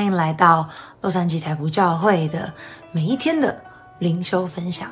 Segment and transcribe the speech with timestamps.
[0.00, 0.66] 欢迎来到
[1.02, 2.54] 洛杉矶财福教会的
[2.90, 3.62] 每一天的
[3.98, 4.90] 灵修分享。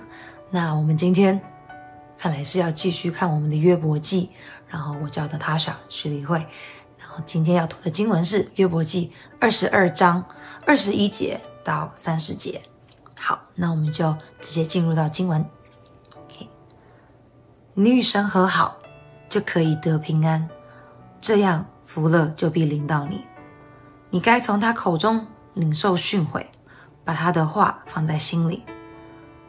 [0.51, 1.41] 那我们今天
[2.19, 4.29] 看来是要继续看我们的约伯记，
[4.69, 6.47] 然后我叫的塔莎徐丽慧，
[6.99, 9.11] 然后今天要读的经文是约伯记
[9.41, 10.23] 二十二章
[10.67, 12.61] 二十一节到三十节。
[13.19, 15.43] 好，那我们就直接进入到经文。
[17.73, 18.77] 你与神和好，
[19.31, 20.47] 就可以得平安，
[21.19, 23.25] 这样福乐就必临到你。
[24.11, 26.47] 你该从他口中领受训诲，
[27.05, 28.63] 把他的话放在心里。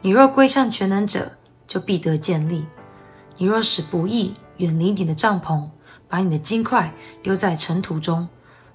[0.02, 1.32] 你若归向全能者，
[1.66, 2.64] 就必得建立；
[3.36, 5.68] 你若使不义远离你的帐篷，
[6.08, 6.92] 把你的金块
[7.22, 8.28] 丢在尘土中，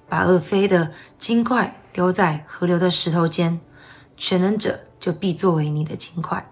[0.08, 3.60] 把恶飞的金块丢在河流的石头间，
[4.16, 6.50] 全能者就必作为你的金块，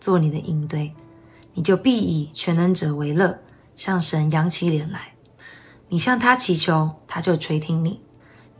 [0.00, 0.92] 做你的应堆。
[1.54, 3.38] 你就必以全能者为乐，
[3.76, 5.12] 向神扬起脸来。
[5.88, 8.00] 你向他祈求，他就垂听你。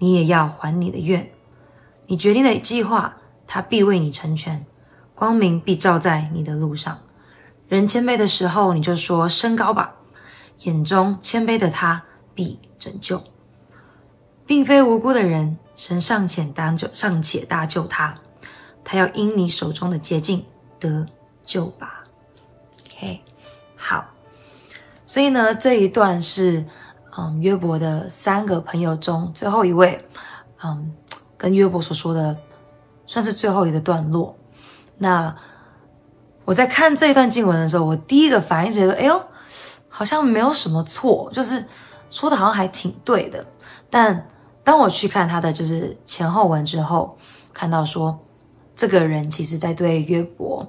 [0.03, 1.31] 你也要还你的愿，
[2.08, 4.67] 你决定的计划，他必为你成全，
[5.14, 6.98] 光明必照在你的路上。
[7.69, 9.95] 人谦卑的时候，你就说升高吧，
[10.64, 12.03] 眼中谦卑的他
[12.34, 13.23] 必拯救，
[14.45, 18.19] 并非无辜的人，神尚且搭救，尚且搭救他，
[18.83, 20.45] 他要因你手中的洁净
[20.80, 21.06] 得
[21.47, 22.03] 救吧。
[22.89, 23.20] OK，
[23.77, 24.06] 好，
[25.06, 26.64] 所以呢，这一段是。
[27.16, 30.02] 嗯，约伯的三个朋友中最后一位，
[30.62, 30.94] 嗯，
[31.36, 32.34] 跟约伯所说的
[33.06, 34.34] 算是最后一个段落。
[34.96, 35.34] 那
[36.44, 39.22] 我在看这一段经文的时候，我第一个反应觉得，哎呦，
[39.88, 41.62] 好像没有什么错，就是
[42.10, 43.44] 说的好像还挺对的。
[43.90, 44.27] 但
[44.64, 47.18] 当我去看他的就是前后文之后，
[47.52, 48.18] 看到说
[48.74, 50.66] 这个人其实在对约伯。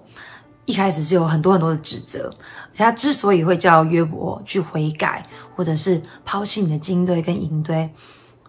[0.65, 2.33] 一开始是有很多很多的指责，
[2.73, 7.89] 他之所以会叫约伯去悔改，或者是抛弃你的金堆跟银堆，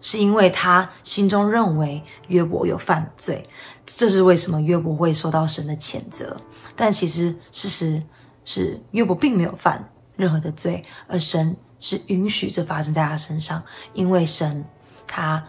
[0.00, 3.46] 是因为他心中认为约伯有犯罪，
[3.86, 6.36] 这是为什么约伯会受到神的谴责。
[6.76, 8.02] 但其实事实
[8.44, 9.82] 是约伯并没有犯
[10.16, 14.64] 任何的罪，而神是允许这发生在他身上，因为神
[15.06, 15.42] 他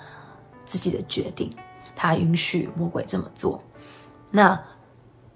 [0.66, 1.54] 自己的决定，
[1.96, 3.64] 他允许魔鬼这么做。
[4.32, 4.60] 那。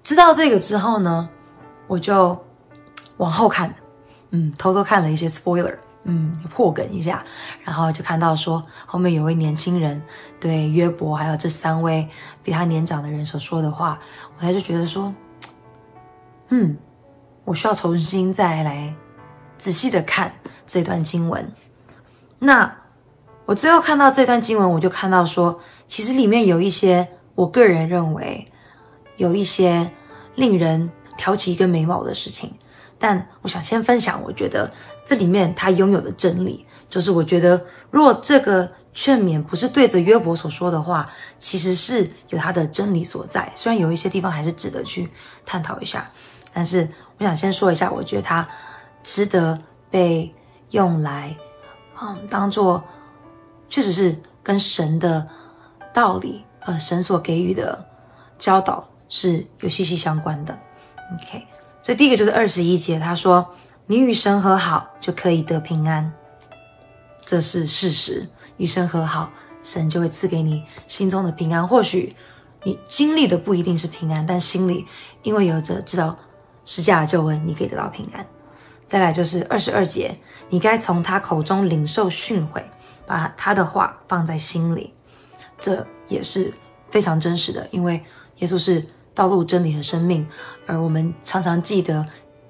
[0.01, 1.29] 知道这个之后呢，
[1.85, 2.35] 我就
[3.17, 3.71] 往后看，
[4.31, 7.23] 嗯，偷偷看了一些 spoiler，嗯，破梗一下，
[7.63, 10.01] 然后就看到说后面有位年轻人
[10.39, 12.07] 对约伯还有这三位
[12.43, 13.99] 比他年长的人所说的话，
[14.35, 15.13] 我才就觉得说，
[16.49, 16.77] 嗯，
[17.45, 18.93] 我需要重新再来
[19.57, 20.33] 仔细的看
[20.65, 21.45] 这段经文。
[22.39, 22.73] 那
[23.45, 28.45] 我最后看到这段经文，我就看到说，其实里面有一些我个人认为。
[29.17, 29.91] 有一些
[30.35, 32.49] 令人挑起一个眉毛的事情，
[32.99, 34.69] 但我想先分享，我觉得
[35.05, 43.51] 这里面他拥有的真理，就是我觉得，如果这个劝勉不是对着约伯所说的话，其实是有他的真理所在。
[43.55, 45.09] 虽然有一些地方还是值得去
[45.45, 46.11] 探讨一下，
[46.53, 46.87] 但是
[47.17, 48.47] 我想先说一下，我觉得他
[49.01, 49.57] 值得
[49.89, 50.33] 被
[50.71, 51.35] 用来，
[52.01, 52.83] 嗯，当做
[53.69, 55.25] 确实是跟神的
[55.93, 57.83] 道理，呃，神所给予的
[58.37, 58.85] 教导。
[59.11, 60.55] 是有息息相关的
[61.15, 61.43] ，OK。
[61.89, 63.43] 所以第一个就是二十一节，他说
[63.87, 66.13] ：“你与神和好，就可以得平安。”
[67.25, 69.27] 这是事实，与神和好，
[69.63, 71.67] 神就会赐给你心中的平安。
[71.67, 72.15] 或许
[72.63, 74.85] 你经历的不一定是平安，但心里
[75.23, 76.15] 因为有着知道
[76.63, 78.23] 施加的救恩，你可以得到平安。
[78.87, 80.15] 再来就是二十二节，
[80.47, 82.61] 你该从他口中领受训诲，
[83.07, 84.93] 把他的话放在心里。
[85.59, 86.53] 这也是
[86.91, 87.99] 非常真实的，因为
[88.37, 88.85] 耶稣是。
[89.19, 90.25] 道路、真理和生命，
[90.65, 92.05] 而我们常常记得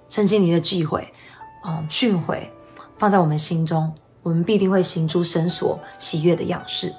[0.08, 1.12] 圣经里的忌讳，
[1.66, 2.42] 嗯，训诲
[3.00, 3.92] 放在我们心中，
[4.22, 6.94] 我们必定会行出神所喜悦的样式。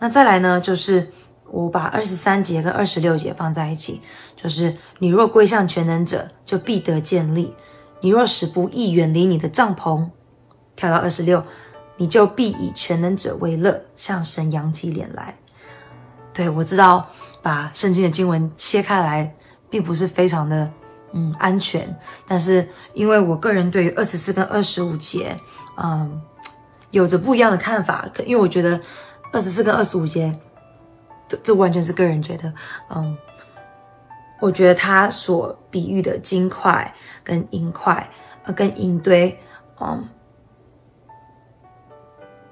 [0.00, 1.08] 那再来呢，就是
[1.48, 4.00] 我把二十三节跟二十六节放在一起，
[4.34, 7.54] 就是你若归向全能者，就必得建立；
[8.00, 10.04] 你若使不义远离你的帐篷，
[10.74, 11.40] 跳到二十六，
[11.96, 15.38] 你就必以全能者为乐，向神扬起脸来。
[16.34, 17.06] 对，我知道。
[17.42, 19.34] 把圣经的经文切开来，
[19.68, 20.70] 并不是非常的
[21.12, 21.94] 嗯安全，
[22.26, 25.36] 但是因为我个人对于二十四跟二十五节，
[25.76, 26.22] 嗯，
[26.92, 28.80] 有着不一样的看法，因为我觉得
[29.32, 30.32] 二十四跟二十五节，
[31.28, 32.52] 这这完全是个人觉得，
[32.88, 33.16] 嗯，
[34.40, 38.08] 我觉得他所比喻的金块跟银块，
[38.44, 39.36] 呃，跟银堆，
[39.80, 40.08] 嗯。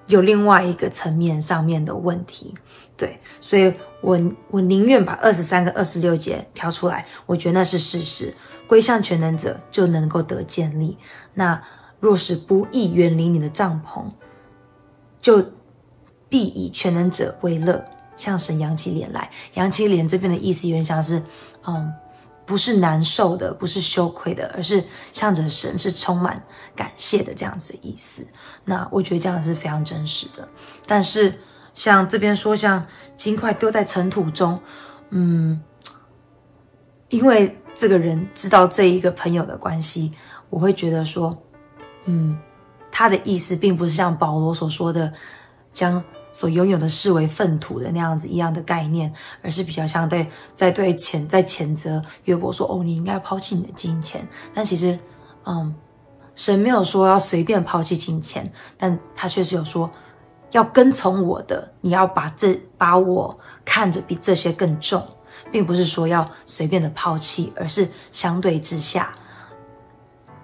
[0.07, 2.53] 有另外一个层面上面的问题，
[3.01, 4.21] 对，所以我
[4.51, 8.35] 我宁愿把二十三跟二十六节挑出来，我觉得那是事实。
[8.67, 10.97] 归向全能者就能够得建立。
[11.33, 11.61] 那
[11.99, 14.05] 若是不易远离你的帐篷，
[15.23, 15.43] 就
[16.29, 17.83] 必以全能者为乐，
[18.19, 19.31] 向神扬起脸来。
[19.55, 21.21] 扬起脸这边的意思有点像是，
[21.67, 21.93] 嗯，
[22.47, 26.41] 不是难受的，不是羞愧的，而是向着神是充满
[26.77, 28.25] 感谢的这样子的意思。
[28.65, 30.49] 那我觉得这样是非常真实的。
[30.87, 31.35] 但是
[31.75, 32.87] 像这边说，像
[33.17, 34.59] 金块丢在尘土中，
[35.11, 35.61] 嗯，
[37.09, 40.13] 因为这个人知道这一个朋友的关系，
[40.49, 41.37] 我会觉得说，
[42.05, 42.39] 嗯。
[42.93, 45.13] 他的意思并不是像保罗所说的，
[45.73, 46.03] 将
[46.33, 49.11] 所拥有的视为粪土的那样子一样的概念，
[49.43, 54.99] 而是比较像对在对谴在谴责约伯说：“哦，你应该抛弃你的金钱。”但其实，
[55.45, 55.73] 嗯，
[56.35, 59.89] 神没有说要随便抛弃金钱，但他确实有说
[60.51, 65.03] 要跟从我的，你要把这把我看着比这些更重，
[65.51, 69.15] 并不是说要随便的抛弃，而是相对之下。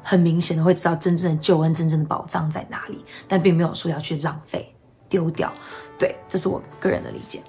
[0.08, 4.72] 很明显的会知道真正的救恩、真正的宝藏在哪里，但并没有说要去浪费、
[5.08, 5.52] 丢掉。
[5.98, 7.42] 对，这是我个人的理解。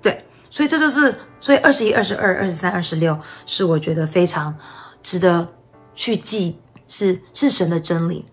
[0.00, 4.56] 对，所以这就是，所以二十一、二十二、二十三、二十六是我觉得非常
[5.02, 5.46] 值得
[5.94, 6.58] 去记，
[6.88, 8.24] 是是神的真理。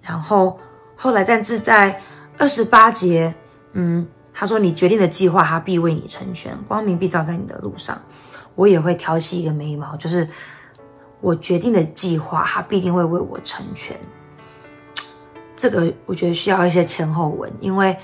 [0.00, 0.56] 然后
[0.96, 2.00] 后来，但是在
[2.38, 3.34] 二十八节，
[3.72, 7.96] 嗯，他说：“你决定的计划，他必为你成全，光明必照在你的路上。”
[8.56, 10.28] 我也会挑起一个眉毛，就是。
[11.20, 13.96] 我决定的计划，他必定会为我成全。
[15.56, 17.96] 这个我觉得需要一些前后文，因为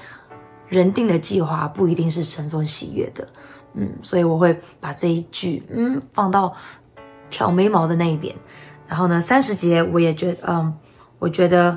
[0.67, 3.29] 人定的计划不一定是神所喜悦的。
[3.75, 6.57] 嗯，所以我会把这一句嗯放到
[7.29, 8.35] 挑眉毛的那一边。
[8.89, 10.75] 然后呢，三十节我也觉得，嗯，
[11.19, 11.77] 我觉得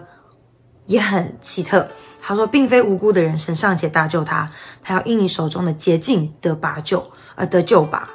[0.85, 1.88] 也很奇特。
[2.21, 4.51] 他说，并非无辜的人，神尚且搭救他，
[4.81, 8.09] 他要因你手中的洁净得拔救，呃，得救拔。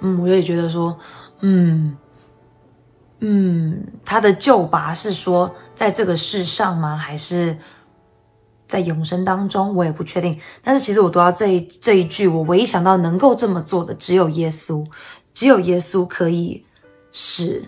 [0.00, 0.98] 嗯，我也觉得说，
[1.40, 1.96] 嗯。
[3.20, 6.96] 嗯，他的救拔是说在这个世上吗？
[6.96, 7.58] 还是
[8.68, 9.74] 在永生当中？
[9.74, 10.38] 我也不确定。
[10.62, 14.86] 但是其实我读到这一这一句，我唯一想到能够这么做的只有耶稣，
[15.34, 16.64] 只有耶稣可以
[17.10, 17.60] 使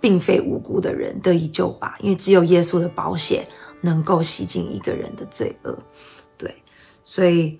[0.00, 3.46] 并非无辜的人得以救拔，因为只有耶稣的保险
[3.80, 5.78] 能够洗净一个人的罪恶。
[6.36, 6.54] 对，
[7.04, 7.58] 所以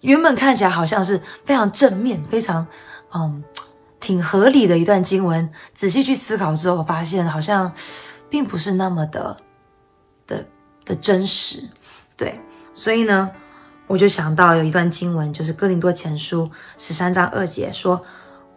[0.00, 2.66] 原本看起来好像是非常正面，非常
[3.12, 3.42] 嗯。
[4.02, 7.70] 挺合理的一段经文，仔细去思考之后，发现好像
[8.30, 9.36] 并不是那么的
[10.26, 10.42] 的
[10.86, 11.62] 的真实，
[12.16, 12.40] 对，
[12.72, 13.30] 所以呢，
[13.86, 18.02] 我就想到有一段经文，就是哥林多前书十三章二节说：“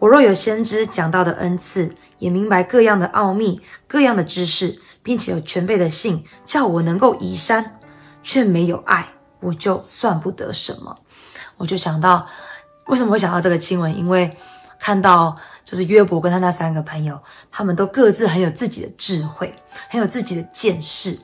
[0.04, 3.58] 我若有先知讲到的恩赐，也明白各样的奥秘、
[3.88, 7.80] 各样的知识，并且有全备的信，叫我能够移山，
[8.22, 9.08] 却没有爱，
[9.40, 10.94] 我就算不得什么。”
[11.56, 12.28] 我就想到，
[12.84, 13.96] 为什么会想到这个经文？
[13.96, 14.36] 因为
[14.78, 15.34] 看到
[15.64, 17.18] 就是约伯跟他那三个朋友，
[17.50, 19.54] 他们都各自很有自己的智慧，
[19.88, 21.18] 很有自己的见识，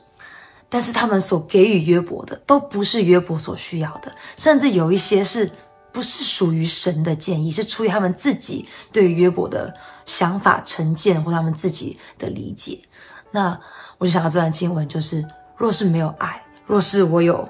[0.69, 5.51] 但是他们所给予约伯的都不是约伯所需要的，甚至有一些是
[5.91, 9.73] 不是属于神的建议，是出于他们自己对于约伯的
[10.05, 12.81] 想法、成见或他们自己的理解。
[13.31, 13.59] 那
[13.97, 15.25] 我就想到这段经文，就是
[15.57, 17.47] 若是没有爱，若是我有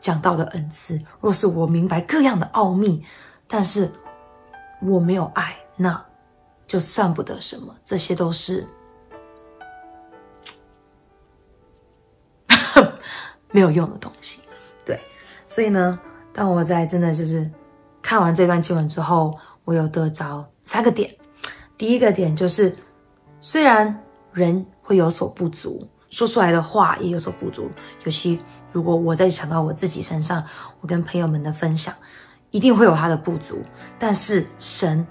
[0.00, 3.04] 讲到的恩赐，若是我明白各样的奥秘，
[3.46, 3.90] 但是。
[4.80, 6.00] 我没有爱，那
[6.68, 7.74] 就算不得什么。
[7.84, 8.64] 这些都是
[13.50, 14.40] 没有用的东西。
[14.86, 14.96] 对，
[15.48, 15.98] 所以呢，
[16.32, 17.50] 当我在真的就是
[18.02, 21.14] 看完这段经文之后，我有得着三个点。
[21.76, 22.76] 第一个点就是，
[23.40, 24.02] 虽然
[24.32, 27.70] 人会有所不足，说出来的话也有所不足。
[28.04, 28.40] 尤其
[28.72, 30.44] 如果我在想到我自己身上，
[30.80, 31.94] 我跟朋友们的分享。
[32.50, 33.62] 一定会有他的不足，
[33.98, 35.06] 但是神，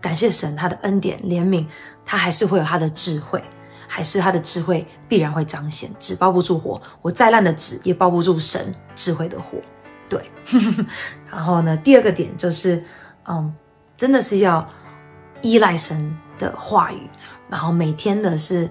[0.00, 1.66] 感谢神，他的恩典、怜悯，
[2.02, 3.44] 他还是会有他的智慧，
[3.86, 5.90] 还是他的智慧必然会彰显。
[5.98, 9.58] 纸包不住火，我再烂的纸也包不住神智慧的火。
[10.08, 10.30] 对，
[11.30, 12.82] 然后呢，第二个点就是，
[13.28, 13.54] 嗯，
[13.96, 14.68] 真的是要
[15.40, 17.08] 依赖神的话语，
[17.48, 18.68] 然后每天的是，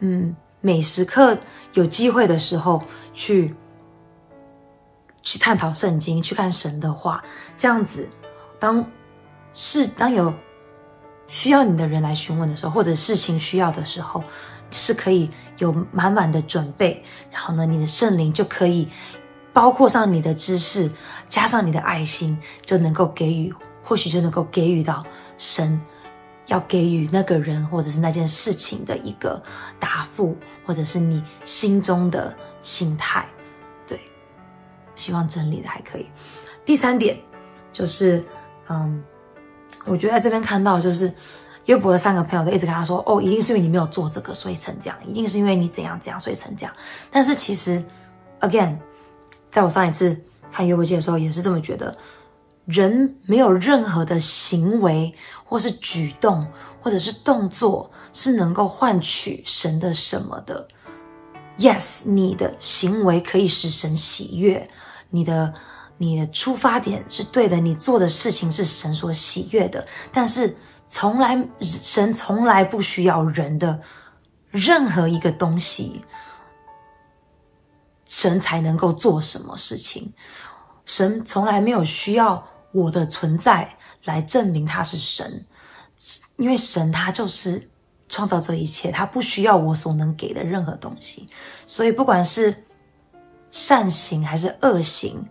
[0.00, 1.36] 嗯，每时刻
[1.74, 2.82] 有机会的时候
[3.14, 3.54] 去。
[5.24, 7.22] 去探讨圣经，去看神的话，
[7.56, 8.10] 这样子，
[8.58, 8.84] 当
[9.54, 10.34] 是当有
[11.28, 14.20] 需要你的人来询问的时候，或者事情需要的时候，
[14.72, 17.00] 是可以有满满的准备。
[17.30, 18.88] 然后呢，你的圣灵就可以
[19.52, 20.90] 包括上你的知识，
[21.28, 23.52] 加上你的爱心，就能够给予，
[23.84, 25.04] 或许就能够给予到
[25.38, 25.80] 神
[26.46, 29.42] 要给予那个人或者是那件事情的一个
[29.78, 33.26] 答复，或者是你心中的心态。
[33.86, 34.00] 对
[34.96, 36.06] 希望整理的还可以。
[36.64, 37.16] 第三点
[37.72, 38.24] 就是，
[38.68, 39.02] 嗯，
[39.86, 41.12] 我觉得在这边看到就是
[41.66, 46.74] 约伯的三个朋友都一直跟他说：“哦，一定是因为你没有做这个，所以成这样；一定是因为你怎样怎样，所以成这样。”
[47.10, 47.82] 但是其实
[48.40, 48.76] ，again，
[49.52, 50.18] 在我上一次
[50.50, 51.96] 看约伯记的时候，也是这么觉得。
[52.64, 55.12] 人没有任何的行为，
[55.44, 56.46] 或是举动，
[56.80, 60.66] 或者是动作，是能够换取神的什么的。
[61.58, 64.66] Yes，你的行为可以使神喜悦，
[65.10, 65.52] 你的
[65.98, 69.84] 你的出发点是对的，你做的事情是神所喜悦的。
[70.12, 70.56] 但是，
[70.86, 73.78] 从来神从来不需要人的
[74.50, 76.00] 任何一个东西，
[78.12, 80.12] 神才能够做什么事情。
[80.84, 82.46] 神从来没有需要。
[82.74, 83.70] 我的存在
[84.04, 85.44] 来证明他是神，
[86.36, 87.70] 因为神他就是
[88.08, 91.28] 创造这一切，他不需要我所能给的任何东西，
[91.66, 92.64] 所以不管是
[93.50, 95.22] 善行还是恶行，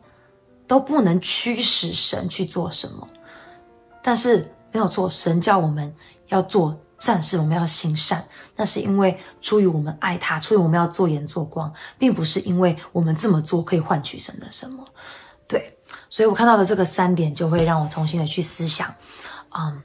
[0.68, 3.10] 都不能驱使神去做什么。
[4.04, 5.92] 但是没有错，神叫我们
[6.28, 8.24] 要做善事，我们要行善，
[8.56, 14.86] 那是因为出于我们爱他，出于我们要做盐做光，并不是因为我们这么做可以换取神的什么。
[15.48, 15.76] 对。
[16.10, 18.94] 所以我看到的这个三点，就会让我重新的去思想，
[19.50, 19.82] 嗯，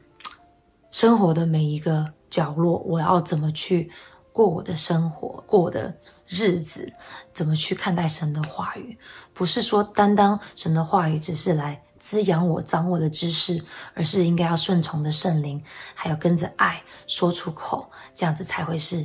[0.90, 3.90] 生活的每一个角落，我要怎么去
[4.30, 5.96] 过我的生活，过我的
[6.26, 6.92] 日子，
[7.32, 8.98] 怎么去看待神的话语？
[9.36, 13.62] 不是说单单神的话语只是来滋养我、掌握的知识，
[13.92, 15.62] 而是应该要顺从的圣灵，
[15.94, 19.04] 还有跟着爱说出口，这样子才会是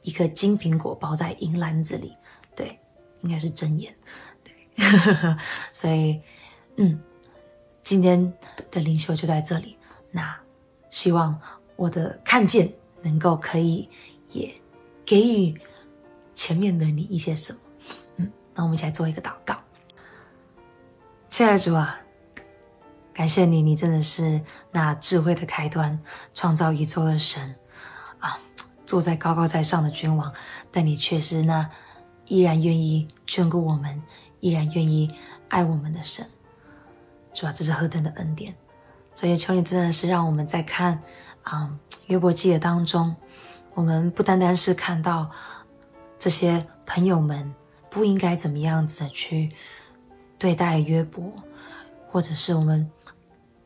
[0.00, 2.16] 一个金苹果包在银篮子里。
[2.56, 2.78] 对，
[3.20, 3.94] 应该是真言。
[4.42, 4.54] 对
[5.74, 6.18] 所以，
[6.76, 6.98] 嗯，
[7.84, 8.32] 今天
[8.70, 9.76] 的灵修就在这里。
[10.10, 10.34] 那
[10.90, 11.38] 希望
[11.76, 12.72] 我的看见
[13.02, 13.86] 能够可以
[14.30, 14.50] 也
[15.04, 15.60] 给予
[16.34, 17.58] 前面的你一些什么。
[18.16, 19.57] 嗯，那我们一起来做一个祷告。
[21.38, 21.96] 亲爱的主啊，
[23.14, 24.40] 感谢你，你真的是
[24.72, 25.96] 那智慧的开端，
[26.34, 27.54] 创造宇宙的神
[28.18, 28.36] 啊，
[28.84, 30.34] 坐在高高在上的君王，
[30.72, 31.70] 但你却是那
[32.26, 34.02] 依然愿意眷顾我们。
[34.40, 35.14] 依然愿意
[35.48, 36.26] 爱我们的神，
[37.32, 38.52] 主啊，这是何等的恩典！
[39.14, 40.98] 所以求你真的是让我们在看
[41.44, 41.72] 啊
[42.08, 43.14] 约伯记的当中，
[43.74, 45.30] 我们不单单是看到
[46.18, 47.54] 这些朋友们
[47.88, 49.52] 不应该怎么样子的去
[50.38, 51.32] 对待约伯，
[52.08, 52.90] 或者是我们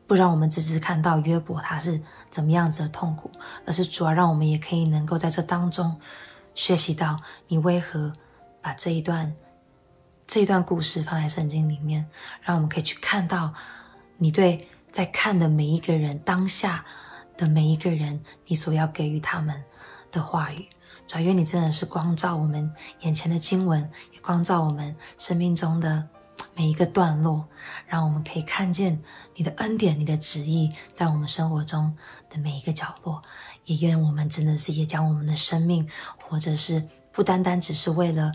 [0.07, 2.01] 不让我们只是看到约伯他是
[2.31, 3.31] 怎么样子的痛苦，
[3.65, 5.99] 而是主要让我们也可以能够在这当中
[6.55, 8.11] 学习到你为何
[8.61, 9.33] 把这一段。
[10.25, 12.07] 这一段故事放在圣经里面，
[12.41, 13.53] 让我们可以去看到
[14.17, 16.83] 你对在看的每一个人，当下
[17.35, 19.61] 的每一个人，你所要给予他们
[20.13, 20.65] 的话语。
[21.07, 23.81] 主要愿你真的是光照我们眼前的经文，
[24.13, 26.07] 也光照我们生命中的
[26.55, 27.47] 每一个段落，
[27.87, 29.01] 让我们可以看见
[29.35, 31.95] 你的恩典、你的旨意在我们生活中
[32.29, 33.21] 的每一个角落。
[33.65, 35.87] 也愿我们真的是也将我们的生命，
[36.21, 38.31] 或者是不单单只是为了。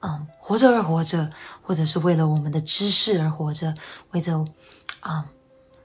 [0.00, 1.28] 嗯，活着而活着，
[1.62, 3.74] 或者是为了我们的知识而活着，
[4.10, 4.44] 为着，
[5.00, 5.24] 嗯，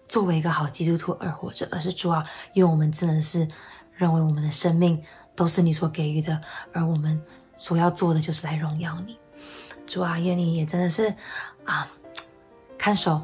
[0.08, 2.24] 作为一个好基督徒而活着，而是主啊，
[2.54, 3.48] 因为我们真的是
[3.96, 5.02] 认为我们的生命
[5.34, 6.40] 都是你所给予的，
[6.74, 7.20] 而我们
[7.58, 9.18] 所要做的就是来荣耀你。
[9.88, 11.16] 主啊，愿你也真的是
[11.72, 11.88] 啊，
[12.78, 13.22] 看守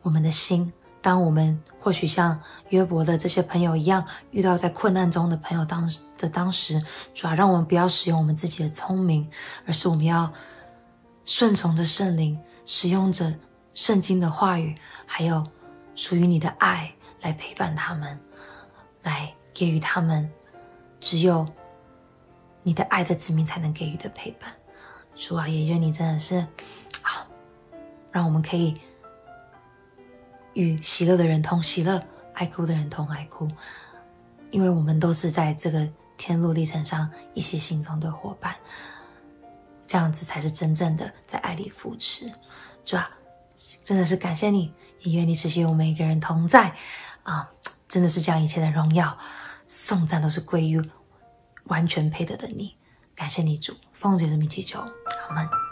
[0.00, 0.72] 我们的心。
[1.02, 2.40] 当我们或许像
[2.70, 6.82] 约伯的这些朋友一样，遇到在困难中的朋友当的当时，
[7.14, 9.28] 主要让我们不要使用我们自己的聪明，
[9.66, 10.32] 而是我们要
[11.26, 13.32] 顺从的圣灵，使用着
[13.72, 15.46] 圣经的话语，还有
[15.94, 16.90] 属于你的爱
[17.20, 18.18] 来陪伴他们，
[19.02, 20.28] 来给予他们
[20.98, 21.46] 只有
[22.64, 24.50] 你的爱的子民才能给予的陪伴。
[25.14, 26.44] 主啊，也愿你真的是，
[28.16, 28.74] 让我们可以。
[30.54, 33.46] 与喜乐的人同喜乐，爱哭的人同爱哭，
[34.50, 38.56] 因为我们都是在这个天路历程上一起行走的伙伴，
[39.86, 42.32] 这样子才是真正的在爱里扶持。
[42.86, 43.10] 主啊，
[43.84, 46.74] 真的是感谢你，也愿你持续与我们每个人同在
[47.22, 47.50] 啊！
[47.86, 49.14] 真的是将一切的荣耀、
[49.68, 50.82] 颂赞都是归于
[51.64, 52.74] 完全配得的你。
[53.14, 54.80] 感谢你主，奉主的名祈求，
[55.28, 55.65] 阿门。